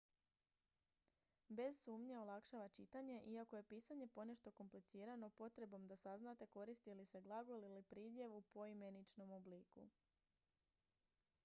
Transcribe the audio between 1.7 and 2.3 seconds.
sumnje